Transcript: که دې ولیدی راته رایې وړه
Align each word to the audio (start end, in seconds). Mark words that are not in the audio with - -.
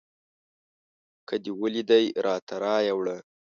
که 1.27 1.35
دې 1.43 1.51
ولیدی 1.61 2.05
راته 2.25 2.55
رایې 2.63 2.93
وړه 2.95 3.17